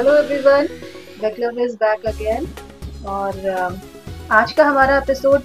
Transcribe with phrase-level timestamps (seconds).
[0.00, 0.66] Hello everyone
[1.20, 2.46] बेकलव is back again
[3.06, 5.42] और uh, आज का हमारा एपिसोड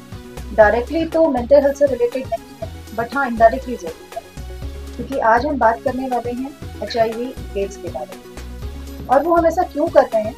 [0.56, 5.46] डायरेक्टली तो मेंटल हेल्थ से रिलेटेड नहीं है बट हाँ इनडायरेक्टली ज़रूर है क्योंकि आज
[5.46, 9.46] हम बात करने वाले हैं एच आई वी एड्स के बारे में। और वो हम
[9.46, 10.36] ऐसा क्यों करते हैं?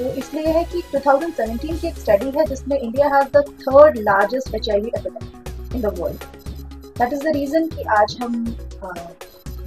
[0.00, 4.54] वो इसलिए है कि 2017 की एक स्टडी है जिसमें India has the third largest
[4.54, 6.24] H I V epidemic in the world
[6.98, 8.44] that is the reason कि आज हम
[8.84, 8.98] uh,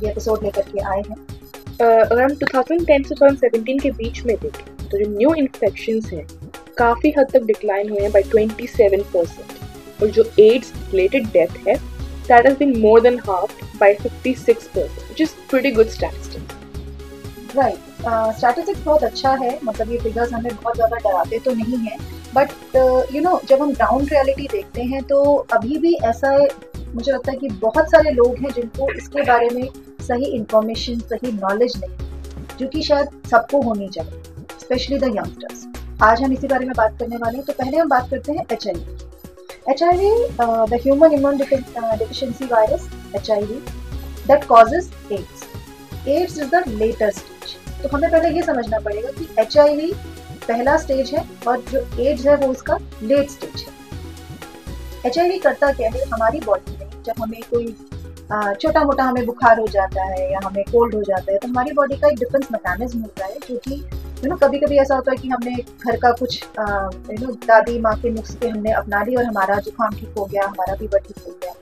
[0.04, 1.37] ये एपिसोड लेकर के आए हैं।
[1.82, 6.26] अगर हम 2010 से 2017 के बीच में देखें तो जो न्यू इन्फेक्शन हैं,
[6.78, 11.76] काफ़ी हद तक डिक्लाइन हुए हैं बाई 27 परसेंट और जो एड्स रिलेटेड डेथ है
[11.76, 17.78] that has been more than half by 56 percent which is pretty good statistics right
[18.38, 21.98] statistics बहुत अच्छा है मतलब ये फिगर्स हमें बहुत ज़्यादा डराते तो नहीं है
[22.36, 22.76] बट
[23.16, 26.38] यू नो जब हम ग्राउंड रियलिटी देखते हैं तो अभी भी ऐसा
[26.88, 29.68] मुझे लगता है कि बहुत सारे लोग हैं जिनको इसके बारे में
[30.08, 34.22] सही इंफॉर्मेशन सही नॉलेज नहीं जो कि शायद सबको होनी चाहिए
[34.62, 35.66] स्पेशली द यंगस्टर्स
[36.04, 38.46] आज हम इसी बारे में बात करने वाले हैं तो पहले हम बात करते हैं
[38.52, 40.12] H I V H I V
[40.72, 43.60] the human immune deficiency virus H I V
[44.28, 49.28] that causes AIDS AIDS is the later stage तो हमें पहले ये समझना पड़ेगा कि
[49.40, 49.92] एच आई वी
[50.48, 53.76] पहला स्टेज है और जो एड्स है वो उसका लेट स्टेज है।
[55.06, 56.04] एच आई वी करता क्या है?
[56.06, 57.76] हमारी बॉडी में जब हमें कोई
[58.32, 61.72] छोटा मोटा हमें बुखार हो जाता है या हमें कोल्ड हो जाता है तो हमारी
[61.74, 63.76] बॉडी का एक डिफेंस मैकेनिज्म होता है, जो कि
[64.24, 67.80] यू नो कभी कभी ऐसा होता है कि हमने घर का कुछ यू नो दादी
[67.82, 71.24] माँ के नुस्खे हमने अपना ली और हमारा जुकाम ठीक हो गया, हमारा फीवर ठीक
[71.28, 71.54] हो गया।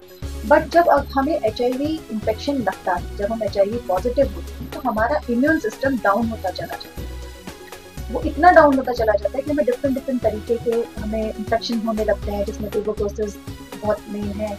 [0.48, 3.78] बट जब अब हमें एच आई वी इन्फेक्शन लगता है, जब हम एच आई वी
[3.88, 8.78] पॉजिटिव होते हैं तो हमारा इम्यून सिस्टम डाउन होता चला जाता है। वो इतना डाउन
[8.78, 12.44] होता चला जाता है कि हमें डिफरेंट डिफरेंट तरीके के हमें इन्फेक्शन होने लगते हैं,
[12.46, 13.36] जिसमें ट्यूबोक्लोसिस
[13.82, 14.58] बहुत मेन है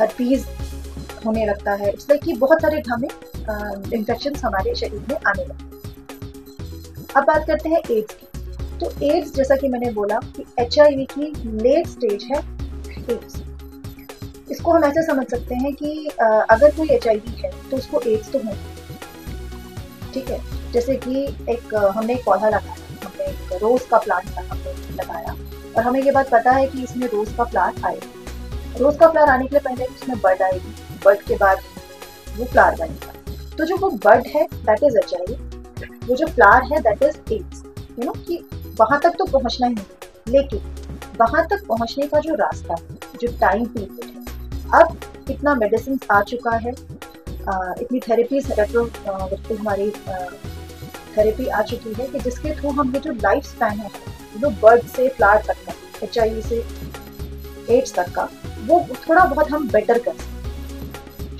[0.00, 0.46] हर्पीज
[1.24, 3.08] होने लगता है। इट्स लाइक कि बहुत सारे हमें
[3.94, 5.70] इन्फेक्शन हमारे शरीर में आने लगते हैं।
[7.16, 8.26] अब बात करते हैं एड्स की।
[8.78, 12.38] तो एड्स जैसा कि मैंने बोला कि एचआईवी की लेट स्टेज है
[13.10, 13.40] एड्स
[14.50, 18.38] इसको हम ऐसे समझ सकते हैं कि अगर कोई एचआईवी है तो उसको एड्स तो
[18.38, 18.54] हो
[20.14, 20.40] ठीक है?
[20.72, 22.74] जैसे कि एक, हमने एक पौधा लगाया,
[23.04, 25.34] हमने एक रोज का प्लांट हमने लगाया।
[25.76, 29.28] और हमें ये बात पता है कि इसमें रोज का प्लांट आएगा। रोज का प्लांट
[29.28, 30.74] आने के लिए पहले उसमें बर्ड आएगी।
[31.04, 31.58] बर्ड के बाद
[32.36, 35.14] वो फ्लावर बनेगा तो जो वो बर्ड है दैट इज़ एच
[36.08, 37.62] वो जो फ्लावर है that is AIDS
[37.98, 38.38] you know कि
[38.80, 40.60] वहाँ तक तो पहुँचना ही नहीं। लेकिन
[41.20, 44.96] वहाँ तक पहुँचने का जो रास्ता है जो टाइम पीरियड है अब
[45.30, 49.90] इतना मेडिसिन आ चुका है। आ, इतनी थेरेपीज रेट्रो बिल्कुल हमारी
[51.16, 53.90] थेरेपी आ चुकी है कि जिसके थ्रू हम ये जो लाइफ स्पैन है
[54.40, 56.64] जो बर्ड से फ्लावर तक का एच से
[57.76, 58.28] एड्स तक का
[58.66, 60.31] वो थोड़ा बहुत हम बेटर कर सकते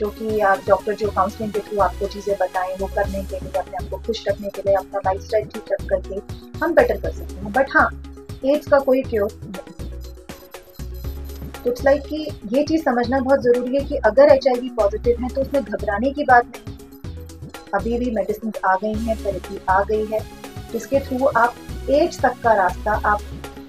[0.03, 3.51] जो कि आप डॉक्टर जो काउंसलिंग के थ्रू आपको चीज़ें बताएँ, वो करने के लिए,
[3.59, 6.17] अपने आप को खुश रखने के लिए, अपना लाइफ स्टाइल ठीक रख करके
[6.59, 7.89] हम बेटर कर सकते हैं। बट हाँ
[8.45, 9.91] एड्स का कोई क्योर नहीं।
[11.55, 12.17] तो इट्स लाइक कि
[12.53, 16.25] ये चीज़ समझना बहुत ज़रूरी है कि अगर एचआईवी पॉजिटिव है तो उसमें घबराने की
[16.25, 20.21] बात नहीं अभी भी मेडिसिन आ गई हैं थेरेपी आ गई है।
[20.73, 21.55] जिसके थ्रू आप
[21.91, 23.21] एज तक का रास्ता, आप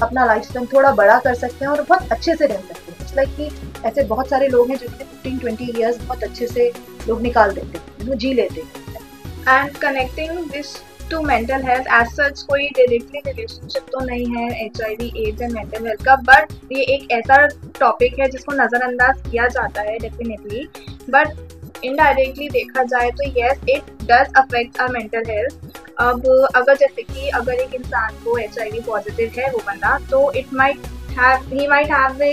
[0.02, 3.00] अपना लाइफ स्टाइल थोड़ा बड़ा कर सकते हैं और बहुत अच्छे से रह सकते हैं।
[3.02, 3.46] इट्स लाइक कि
[3.86, 6.72] ऐसे बहुत सारे लोग हैं जिनके फिफ्टीन ट्वेंटी ईयर्स बहुत अच्छे से
[7.08, 10.76] लोग निकाल देते हैं वो जी लेते हैं। And connecting this
[11.12, 15.42] to mental health as such कोई डायरेक्टली रिलेशनशिप तो नहीं है H I V AIDS
[15.42, 17.46] and mental health का बट ये एक ऐसा
[17.80, 20.68] टॉपिक है जिसको नज़रअंदाज किया जाता है डेफिनेटली
[21.10, 27.02] बट इनडायरेक्टली देखा जाए तो yes it does affect our mental health अब अगर जैसे
[27.02, 30.88] कि अगर एक इंसान को एच आई वी पॉजिटिव है वो बंदा तो it might
[31.20, 32.24] have he might have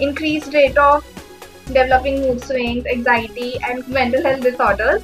[0.00, 1.04] increased rate of
[1.66, 5.02] developing mood swings, anxiety and mental health disorders.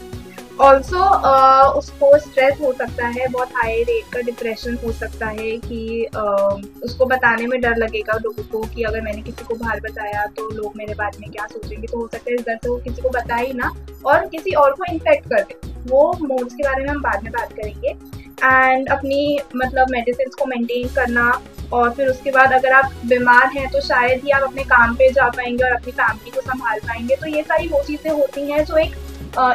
[0.60, 5.56] Also uh, उसको स्ट्रेस हो सकता है बहुत हाई रेट का डिप्रेशन हो सकता है
[5.58, 9.81] कि uh, उसको बताने में डर लगेगा लोगों को कि अगर मैंने किसी को बाहर
[9.81, 11.87] बताया तो लोग मेरे बारे में क्या सोचेंगे?
[11.87, 13.72] तो हो सकता है इस डर से वो किसी को बताए ना
[14.06, 15.56] और किसी और को इन्फेक्ट कर दे।
[15.90, 20.47] वो मोड्स के बारे में हम बाद में बात करेंगे। एंड अपनी मतलब मेडिसिन को
[20.47, 21.31] मेंटेन करना
[21.73, 25.11] और फिर उसके बाद अगर आप बीमार हैं तो शायद ही आप अपने काम पे
[25.12, 28.65] जा पाएँगे और अपनी फैमिली को संभाल पाएँगे। तो ये सारी वो चीज़ें होती हैं
[28.65, 28.97] जो एक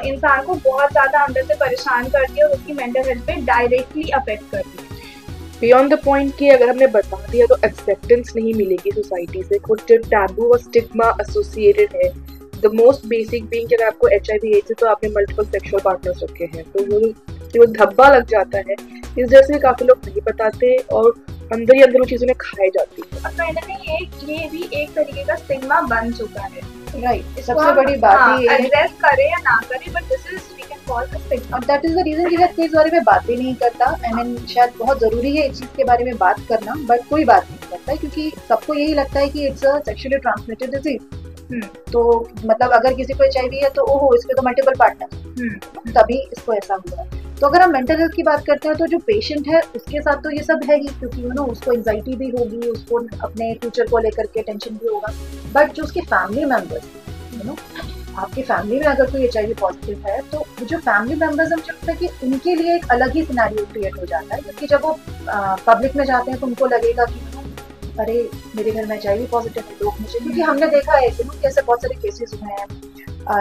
[0.06, 4.10] इंसान को बहुत ज़्यादा अंदर से परेशान करती है और उसकी मेंटल हेल्थ पे डायरेक्टली
[4.12, 4.86] अफेक्ट करती है।
[5.62, 9.88] बियॉन्ड द पॉइंट कि अगर हमने बता दिया तो एक्सेप्टेंस नहीं मिलेगी सोसाइटी से। कुछ
[9.90, 12.10] जो टैबू और स्टिग्मा एसोसिएटेड है
[12.62, 15.82] द मोस्ट बेसिक बींग अगर आपको एच आई वी एड्स है तो आपने मल्टीपल सेक्सुअल
[15.84, 17.00] पार्टनर्स रखे हैं। तो वो
[17.56, 21.14] वो धब्बा लग जाता है। इस वजह से काफ़ी लोग नहीं बताते और
[21.54, 24.70] अंदर ही अंदर वो चीज़ों में खाई जाती है। कहीं ना कहीं एक ये भी
[24.74, 26.62] एक तरीके का स्टिग्मा बन चुका है।
[26.96, 30.64] राइट सबसे बड़ी बात हाँ, ये एड्रेस करे या ना करे but this is we
[30.64, 33.54] can stigma और दैट इज़ द रीजन कि कोई इस बारे में बात ही नहीं
[33.56, 37.08] करता। आई मीन शायद बहुत ज़रूरी है इस चीज़ के बारे में बात करना बट
[37.10, 40.76] कोई बात नहीं करता है क्योंकि सबको यही लगता है कि it's a sexually transmitted
[40.76, 41.62] disease
[41.92, 42.02] तो
[42.46, 46.76] मतलब अगर किसी को एच है तो ओहो इसके तो मल्टीपल पार्टनर तभी इसको ऐसा
[46.76, 49.60] हुआ। है तो अगर हम मेंटल हेल्थ की बात करते हैं तो जो पेशेंट है,
[49.76, 53.00] उसके साथ तो ये सब है ही, क्योंकि यू नो उसको एंगजाइटी भी होगी, उसको
[53.24, 55.14] अपने फ्यूचर को लेकर के टेंशन भी होगा।
[55.54, 56.86] बट जो उसके फैमिली मेंबर्स
[57.34, 57.56] यू नो
[58.18, 61.98] आपकी फैमिली में अगर कोई एच पॉजिटिव है तो जो फैमिली मेंबर्स हम लगता है
[61.98, 64.98] कि उनके लिए एक अलग ही सिनारियो क्रिएट हो जाता है। क्योंकि जब वो
[65.68, 67.20] पब्लिक में जाते हैं तो उनको लगेगा कि,
[68.00, 71.62] अरे, मेरे घर में एच पॉजिटिव है, लोग मुझे, क्योंकि हमने देखा है कि कैसे
[71.62, 72.68] बहुत सारे केसेस हुए हैं।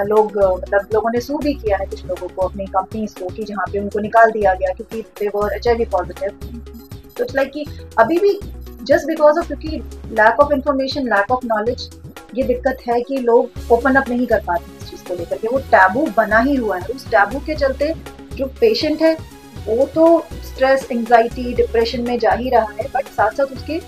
[0.06, 3.44] लोग मतलब लोगों ने सू भी किया है कुछ लोगों को अपनी कंपनीज़ को कि
[3.44, 6.30] जहाँ पे उनको निकाल दिया गया क्योंकि they were H I positive
[7.16, 7.64] तो इट्स लाइक कि
[7.98, 8.32] अभी भी
[8.82, 9.68] जस्ट बिकॉज़ ऑफ़ क्योंकि
[10.14, 11.88] lack of information lack of knowledge
[12.34, 15.48] ये दिक्कत है कि लोग ओपन अप नहीं कर पाते इस चीज़ को लेकर के।
[15.48, 17.92] वो टैबू बना ही हुआ है। उस टैबू के चलते
[18.34, 19.16] जो पेशेंट है,
[19.66, 23.80] वो तो स्ट्रेस एंजाइटी डिप्रेशन में जा ही रहा है बट साथ साथ उसके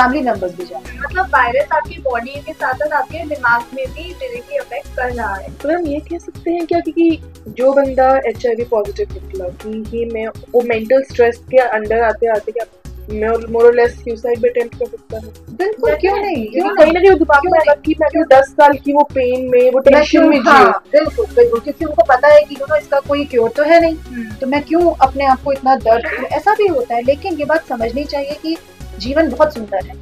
[0.00, 4.02] फैमिली मेंबर्स भी जाए मतलब वायरस आपकी बॉडी के साथ साथ आपके दिमाग में भी
[4.12, 8.10] डायरेक्टली अफेक्ट कर रहा है। तो हम ये कह सकते हैं क्या क्योंकि जो बंदा
[8.28, 12.52] एच आई वी पॉजिटिव निकला कि ही मैं वो मेंटल स्ट्रेस के अंडर आते आते
[12.52, 12.66] क्या
[13.12, 15.56] मोरलेस सुसाइड भी अटेम्प्ट कर सकता है?
[15.58, 16.46] बिल्कुल क्यों नहीं?
[16.48, 19.70] क्यों कहीं ना कहीं दिमाग में आएगा कि मैं दस साल की वो पेन में
[19.70, 23.50] वो टेंशन में हाँ, बिल्कुल बिल्कुल क्योंकि उनको पता है कि यू इसका कोई क्योर
[23.56, 26.94] तो है नहीं। हम्म। तो मैं क्यों अपने आप को इतना दर्द ऐसा भी होता
[26.94, 28.56] है लेकिन ये बात समझनी चाहिए कि
[29.00, 29.96] जीवन बहुत सुंदर है।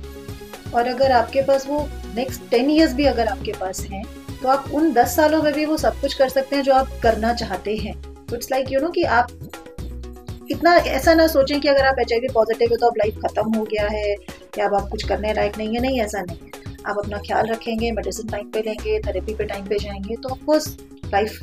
[0.74, 4.04] और अगर आपके पास वो नेक्स्ट टेन ईयर्स भी अगर आपके पास हैं
[4.42, 6.90] तो आप उन दस सालों में भी वो सब कुछ कर सकते हैं जो आप
[7.02, 7.94] करना चाहते हैं।
[8.26, 9.28] तो इट्स लाइक यू नो कि आप
[10.50, 13.64] इतना ऐसा ना सोचें कि अगर आप एच पॉजिटिव है तो अब लाइफ खत्म हो
[13.64, 14.12] गया है
[14.58, 17.46] या अब आप कुछ करने लायक नहीं है। नहीं ऐसा नहीं। है आप अपना ख्याल
[17.46, 20.76] रखेंगे मेडिसिन टाइम पे लेंगे थेरेपी पे टाइम पे जाएँगे तो ऑफकोर्स
[21.12, 21.42] लाइफ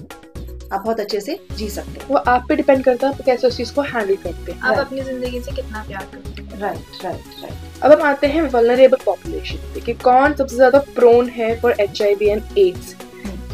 [0.73, 3.47] आप बहुत अच्छे से जी सकते हैं। वो आप पे डिपेंड करता है आप कैसे
[3.47, 7.03] उस चीज़ को हैंडल करते हैं। आप अपनी ज़िंदगी से कितना प्यार करते हैं। राइट
[7.03, 11.55] राइट राइट अब हम आते हैं वलनरेबल पॉपुलेशन पे कि कौन सबसे ज़्यादा प्रोन है
[11.61, 12.95] for H I V and AIDS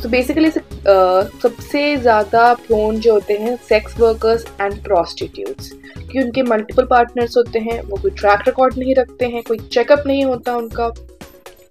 [0.03, 6.85] तो बेसिकली सबसे ज़्यादा प्रोन जो होते हैं सेक्स वर्कर्स एंड प्रॉस्टिट्यूट्स क्योंकि उनके मल्टीपल
[6.85, 10.91] पार्टनर्स होते हैं वो कोई ट्रैक रिकॉर्ड नहीं रखते हैं कोई चेकअप नहीं होता उनका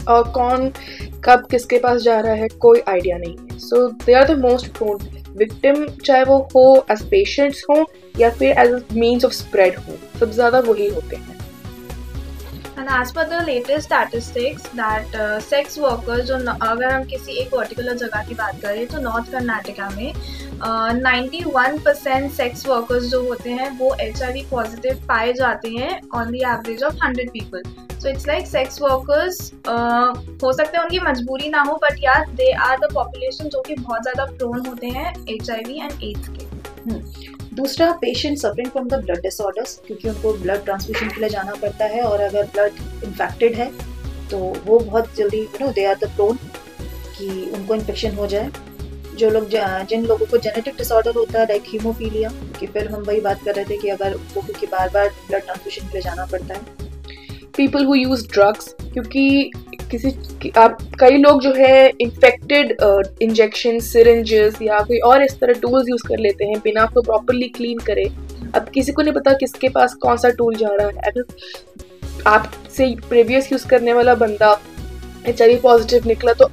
[0.09, 0.71] और कौन
[1.25, 4.67] कब किसके पास जा रहा है कोई आइडिया नहीं है। So they are the most
[4.79, 4.99] prone
[5.41, 7.85] victim चाहे वो हो एज पेशेंट्स हो
[8.19, 11.39] या फिर एज मीन्स ऑफ़ स्प्रेड हो, सब ज़्यादा वही होते हैं।
[12.81, 17.97] As per the latest statistics that uh, sex workers जो अगर हम किसी एक पर्टिकुलर
[17.97, 20.13] जगह की बात करें तो नॉर्थ कर्नाटका में
[21.01, 25.69] ninety one percent sex workers जो होते हैं वो एच आई वी पॉजिटिव पाए जाते
[25.71, 27.63] हैं on the average of hundred people
[27.93, 29.41] so it's like sex workers
[30.43, 33.75] हो सकता है उनकी मजबूरी ना हो बट यार दे आर द पॉपुलेशन जो कि
[33.77, 36.49] बहुत ज़्यादा प्रोन होते हैं H I V and AIDS के
[36.83, 41.55] हम्म। दूसरा patient suffering from the blood disorders क्योंकि उनको ब्लड ट्रांसफ्यूजन के लिए जाना
[41.63, 43.71] पड़ता है और अगर ब्लड इन्फेक्टेड है
[44.31, 46.37] तो वो बहुत जल्दी you know they are the prone
[47.19, 48.51] कि उनको इन्फेक्शन हो जाए।
[49.17, 49.49] जो लोग
[49.89, 53.55] जिन लोगों को जेनेटिक डिसऑर्डर होता है लाइक हीमोफीलिया क्योंकि फिर हम वही बात कर
[53.55, 56.89] रहे थे कि अगर उनको क्योंकि बार बार ब्लड ट्रांसफ्यूजन के लिए जाना पड़ता है।
[57.57, 59.51] पीपल हु यूज़ ड्रग्स क्योंकि
[59.91, 62.77] किसी आप कई लोग जो है इन्फेक्टेड
[63.23, 67.49] इंजेक्शन सिरेंजेस या कोई और इस तरह टूल्स यूज़ कर लेते हैं बिना आपको प्रॉपरली
[67.57, 68.05] क्लीन करे।
[68.55, 72.95] अब किसी को नहीं पता किसके पास कौन सा टूल जा रहा है। अगर आपसे
[73.09, 74.59] प्रीवियस यूज़ करने वाला बंदा
[75.29, 76.51] एचआईवी पॉजिटिव निकला तो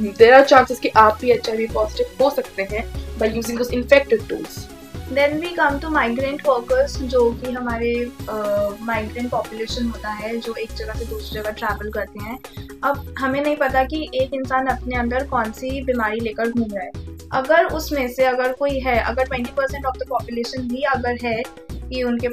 [0.00, 2.84] देर आर चांसेस कि आप भी एचआईवी पॉजिटिव हो सकते हैं
[3.18, 4.58] by using those infected tools
[5.12, 7.94] then we come to migrant workers जो कि हमारे
[8.30, 12.38] माइग्रेंट uh, पॉपुलेशन होता है जो एक जगह से दूसरी जगह ट्रैवल करते हैं।
[12.84, 16.84] अब हमें नहीं पता कि एक इंसान अपने अंदर कौन सी बीमारी लेकर घूम रहा
[16.84, 21.18] है। अगर उसमें से अगर कोई है अगर twenty percent of the population भी अगर
[21.24, 22.26] है कि उनके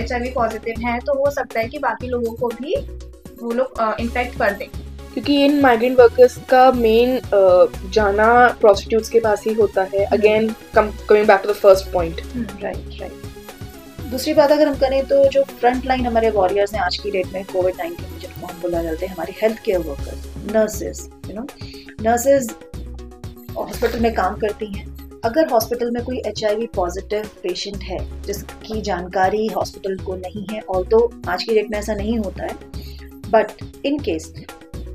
[0.00, 2.76] एच आई पॉजिटिव हैं तो हो सकता है कि बाकी लोगों को भी
[3.42, 4.68] वो लोग इन्फेक्ट कर दें।
[5.14, 7.20] क्योंकि इन माइग्रेंट वर्कर्स का मेन
[7.92, 8.26] जाना
[8.60, 12.20] प्रोस्टिट्यूट्स के पास ही होता है। Again coming back to the first point
[12.62, 13.26] right right
[14.10, 17.32] दूसरी बात अगर हम करें तो जो फ्रंट लाइन हमारे वॉरियर्स हैं, आज की डेट
[17.32, 21.34] में कोविड नाइन्टीन में जिनको हम बोला जाते हैं, हमारे health care workers nurses you
[21.34, 21.46] know
[22.02, 22.50] nurses
[23.56, 24.86] hospital में काम करती हैं।
[25.24, 30.86] अगर हॉस्पिटल में कोई एचआईवी पॉजिटिव पेशेंट है, जिसकी जानकारी हॉस्पिटल को नहीं है और
[30.86, 32.54] तो आज की डेट में ऐसा नहीं होता है
[33.30, 34.32] बट इन केस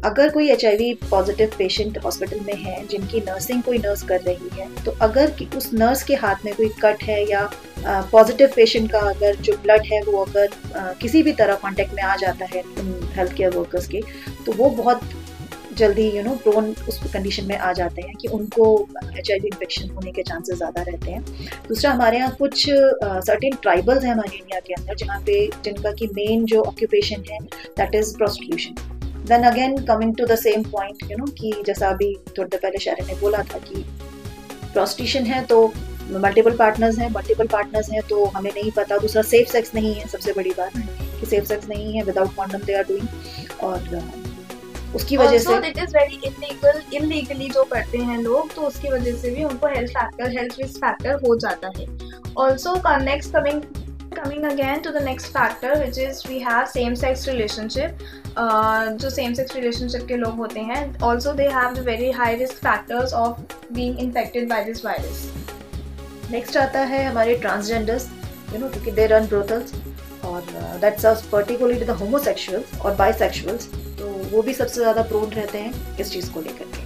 [0.05, 4.67] अगर कोई एचआईवी पॉजिटिव पेशेंट हॉस्पिटल में है, जिनकी नर्सिंग कोई नर्स कर रही है
[4.84, 7.50] तो अगर उस नर्स के हाथ में कोई कट है या
[7.86, 12.04] पॉजिटिव पेशेंट का अगर जो ब्लड है वो अगर आ, किसी भी तरह कांटेक्ट में
[12.04, 12.63] आ जाता है
[13.16, 14.02] हेल्थ केयर वर्कर्स के
[14.46, 15.02] तो वो बहुत
[15.78, 18.66] जल्दी यू नो प्रोन उस कंडीशन में आ जाते हैं कि उनको
[19.18, 21.24] एच आई इन्फेक्शन होने के चांसेस ज़्यादा रहते हैं।
[21.68, 26.08] दूसरा हमारे यहाँ कुछ सर्टेन ट्राइबल्स हैं हमारे इंडिया के अंदर जहाँ पे जिनका की
[26.13, 27.40] मेन जो ऑक्यूपेशन है
[27.78, 28.75] that is prostitution
[29.28, 32.80] then again coming to the same point you know कि जैसा अभी थोड़ी देर पहले
[32.80, 33.86] शायरी ने बोला था कि
[34.74, 35.66] प्रोस्टिट्यूशन है तो
[36.12, 40.07] मल्टीपल पार्टनर्स हैं मल्टीपल पार्टनर्स हैं तो हमें नहीं पता। दूसरा सेफ़ सेक्स नहीं है
[40.07, 40.72] सबसे बड़ी बात
[41.19, 43.07] कि सेफ़ सेक्स नहीं है without condom they are doing
[43.63, 44.01] और
[44.95, 49.15] उसकी वजह से it is very illegal illegally जो करते हैं लोग तो उसकी वजह
[49.22, 51.88] से भी उनको health factor health risk factor हो जाता है।
[52.38, 53.62] Also next coming
[54.15, 58.03] coming again to the next factor which is we have same sex relationship
[58.41, 62.33] uh, जो सेम sex relationship के लोग होते हैं also they have the very high
[62.41, 63.39] risk factors of
[63.77, 65.24] being infected by this virus
[66.32, 68.08] next आता है हमारे transgenders
[68.53, 69.74] you know क्योंकि they run brothels
[70.25, 70.42] और
[70.82, 73.68] that's us particularly the homosexuals और बाइसेक्सुअल्स
[74.00, 76.82] तो वो भी सबसे ज़्यादा प्रोन रहते हैं इस चीज़ को लेकर के।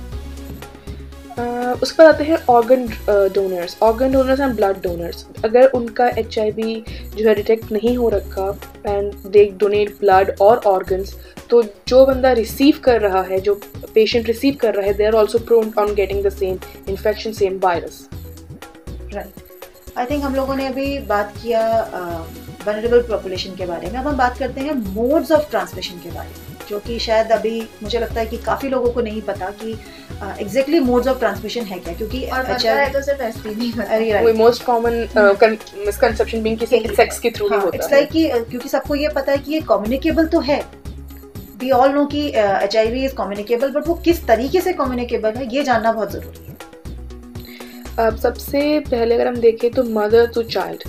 [1.37, 2.87] Uh, उसके बाद आते हैं organ
[3.33, 8.49] donors organ donors and blood donors अगर उनका एच जो है डिटेक्ट नहीं हो रखा
[8.87, 11.15] एंड दे डोनेट ब्लड और ऑर्गन्स
[11.49, 13.59] तो जो बंदा रिसीव कर रहा है जो
[13.93, 16.57] पेशेंट रिसीव कर रहा है they are also prone on getting the same
[16.89, 18.07] infection same virus
[19.13, 21.61] right I think हम लोगों ने अभी बात किया
[22.67, 26.09] वनरेबल uh, पॉपुलेशन के बारे में। अब हम बात करते हैं मोड्स ऑफ़ ट्रांसमिशन के
[26.11, 29.49] बारे में जो कि शायद अभी मुझे लगता है कि काफ़ी लोगों को नहीं पता
[29.61, 29.71] कि
[30.41, 32.25] एग्जैक्टली मोड्स ऑफ़ ट्रांसमिशन है क्या क्योंकि
[34.37, 34.93] मोस्ट कॉमन
[35.85, 39.31] मिसकंसेप्शन बीइंग किसी सेक्स के थ्रू ही होता। इट्स लाइक कि क्योंकि सबको ये पता
[39.31, 40.59] है कि ये कम्युनिकेबल तो है।
[41.61, 45.31] वी ऑल नो कि H I V is communicable but वो किस तरीके से कम्युनिकेबल
[45.33, 46.46] है ये जानना बहुत ज़रूरी है।
[47.99, 50.83] सबसे पहले अगर हम देखें तो मदर टू चाइल्ड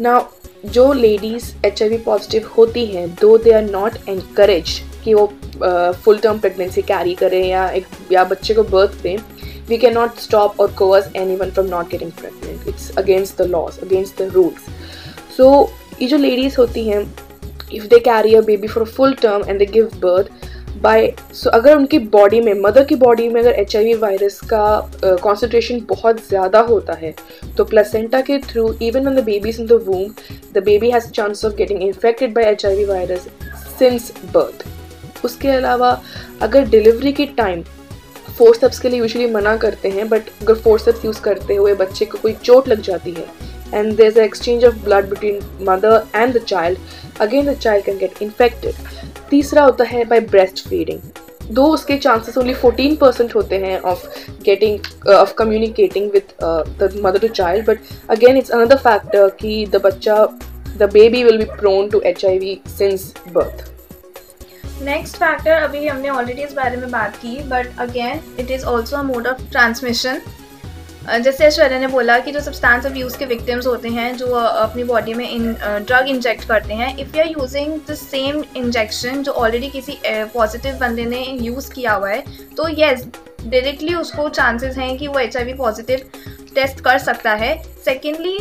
[0.00, 0.18] ना
[0.66, 5.26] जो लेडीज़ एचआईवी पॉजिटिव होती हैं दो दे आर नॉट एनकरेज कि वो
[6.04, 9.16] फुल टर्म प्रेगनेंसी कैरी करें या एक, या बच्चे को बर्थ दें
[9.68, 13.46] वी कैन नॉट स्टॉप और covers any one from not getting pregnant it's against the
[13.46, 15.48] laws against the rules so
[16.02, 17.00] ये जो लेडीज़ होती हैं
[17.72, 20.45] if they carry a baby for full term and they give birth
[20.82, 24.66] by so अगर उनकी body में mother की body में अगर एच वायरस का
[25.04, 27.14] कॉन्सेंट्रेशन uh, बहुत ज़्यादा होता है
[27.56, 30.10] तो प्लेसेंटा के through even on the babies in the womb
[30.54, 33.28] the baby has chance of getting infected by H virus
[33.78, 36.00] since birth उसके अलावा
[36.42, 41.04] अगर डिलीवरी के टाइम फोर्स फोर्सअप्स के लिए यूजली मना करते हैं बट अगर फोर्सअप्स
[41.04, 43.26] यूज़ करते हुए बच्चे को कोई चोट लग जाती है
[43.74, 46.78] and there is exchange of blood between mother and the child
[47.20, 48.74] again the child can get infected
[49.30, 51.00] तीसरा होता है बाय ब्रेस्ट फीडिंग
[51.50, 54.06] दो उसके चांसेस ओनली 14 परसेंट होते हैं of
[54.44, 56.32] getting of communicating with
[56.80, 57.78] the mother to child but
[58.10, 60.24] again it's another factor कि the बच्चा
[60.76, 63.64] the baby will be prone to H I V since birth
[64.82, 68.96] next factor अभी हमने already इस बारे में बात की but again it is also
[68.96, 70.20] a mode of transmission
[71.06, 74.84] जैसे ऐश्वर्या ने बोला कि जो सब्सटेंस ऑफ़ यूज़ के विक्टिम्स होते हैं, जो अपनी
[74.84, 79.32] बॉडी में इन ड्रग इंजेक्ट करते हैं if you are using the same injection जो
[79.34, 82.22] ऑलरेडी किसी पॉजिटिव बंदे ने यूज़ किया हुआ है
[82.56, 83.06] तो येस
[83.42, 86.10] डायरेक्टली उसको चांसेस हैं कि वो एचआईवी पॉजिटिव
[86.54, 88.38] टेस्ट कर सकता है। सेकेंडली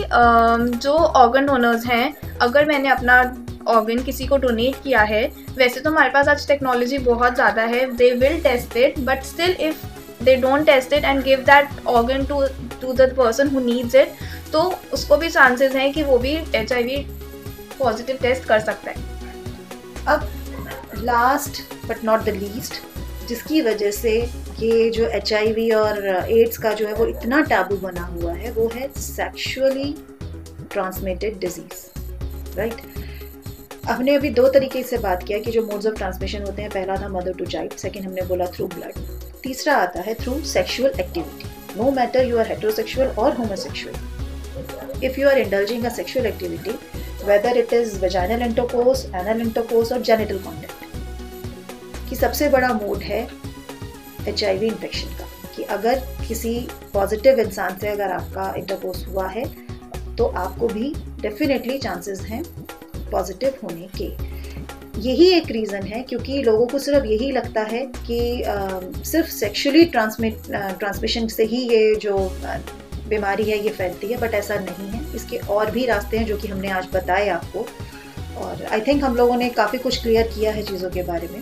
[0.77, 3.22] जो ऑर्गन डोनर्स हैं, अगर मैंने अपना
[3.67, 5.25] ऑर्गन किसी को डोनेट किया है,
[5.57, 9.55] वैसे तो हमारे पास आज टेक्नोलॉजी बहुत ज़्यादा है they will test it but still
[9.62, 9.86] if
[10.24, 12.41] they don't test it and give that organ to
[12.81, 14.13] to the person who needs it
[14.53, 14.62] तो
[14.93, 17.05] उसको भी चांसेस हैं कि वो भी H I V
[17.79, 19.13] positive test कर सकता है।
[20.07, 20.27] अब
[20.98, 22.81] last but not the least
[23.27, 24.12] जिसकी वजह से
[24.60, 28.34] ये जो एच आई वी और एड्स का जो है वो इतना टाबू बना हुआ
[28.34, 29.93] है, वो है सेक्शुअली
[30.72, 32.81] ट्रांसमिटेड डिज़ीज़ राइट
[33.86, 36.95] हमने अभी दो तरीके से बात किया कि जो मोड्स ऑफ़ ट्रांसमिशन होते हैं, पहला
[36.98, 39.14] था मदर टू चाइल्ड सेकेंड हमने बोला थ्रू ब्लड
[39.45, 45.29] तीसरा आता है through sexual activity no matter you are heterosexual और homosexual if you
[45.29, 46.71] are indulging a sexual activity
[47.25, 53.27] whether it is vaginal intercourse anal intercourse और जेनिटल कॉन्टेक्ट की सबसे बड़ा मोड है
[54.27, 55.25] एच आई वी इन्फेक्शन का,
[55.55, 56.53] कि अगर किसी
[56.93, 59.43] पॉजिटिव इंसान से अगर आपका इंटरकोर्स हुआ है
[60.15, 62.43] तो आपको भी डेफिनेटली चांसेस हैं
[63.11, 64.07] पॉजिटिव होने के।
[64.97, 69.83] यही एक रीज़न है क्योंकि लोगों को सिर्फ़ यही लगता है कि आ, सिर्फ़ सेक्सुअली
[69.85, 72.17] ट्रांसमिट ट्रांसमिशन से ही ये जो
[73.09, 76.37] बीमारी है ये फैलती है बट ऐसा नहीं है। इसके और भी रास्ते हैं जो
[76.37, 77.65] कि हमने आज बताए आपको।
[78.37, 81.41] और आई थिंक हम लोगों ने काफ़ी कुछ क्लियर किया है चीज़ों के बारे में।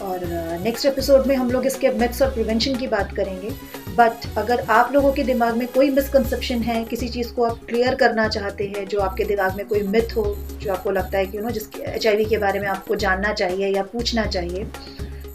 [0.00, 0.24] और
[0.62, 3.50] नेक्स्ट एपिसोड में हम लोग इसके मिथ्स और प्रिवेंशन की बात करेंगे।
[3.96, 7.94] बट अगर आप लोगों के दिमाग में कोई मिसकंसेप्शन है किसी चीज़ को आप क्लियर
[7.94, 10.24] करना चाहते हैं जो आपके दिमाग में कोई मिथ हो
[10.62, 13.68] जो आपको लगता है कि यू नो जिसके एचआईवी के बारे में आपको जानना चाहिए
[13.68, 14.64] या पूछना चाहिए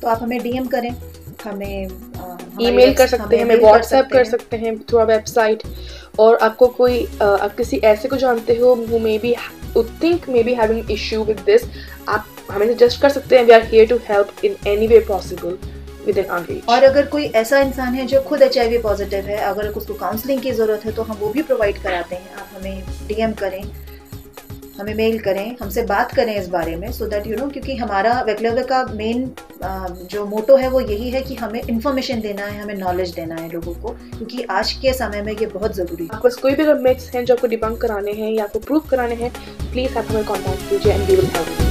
[0.02, 0.90] तो आप हमें डीएम करें।
[1.46, 1.88] हमें
[2.62, 5.64] ईमेल कर सकते हैं हमें व्हाट्सएप कर सकते हैं थ्रू वेबसाइट
[6.20, 9.36] और आपको कोई आप किसी ऐसे को जानते हो वो may be
[10.04, 11.70] think may be having issue with this
[12.10, 15.77] आप हमें सजेस्ट कर सकते हैं we are here to help in any way possible
[16.08, 19.68] with in our और अगर कोई ऐसा इंसान है जो खुद एचआईवी पॉजिटिव है अगर
[19.72, 23.32] उसको काउंसलिंग की ज़रूरत है तो हम वो भी प्रोवाइड कराते हैं। आप हमें डीएम
[23.34, 23.62] करें
[24.80, 28.22] हमें मेल करें हमसे बात करें इस बारे में सो दैट यू नो क्योंकि हमारा
[28.22, 29.30] वैक्लव्य का मेन
[30.12, 33.50] जो मोटो है वो यही है कि हमें इन्फॉर्मेशन देना है हमें नॉलेज देना है
[33.52, 36.80] लोगों को क्योंकि आज के समय में ये बहुत ज़रूरी है। आपको कोई भी अगर
[36.82, 39.32] मिथ्स हैं जो आपको डिबंक कराने हैं या आपको प्रूफ कराने हैं
[39.72, 41.67] प्लीज़ आप हमें कॉन्टैक्ट कीजिए एंड वी विल हेल्प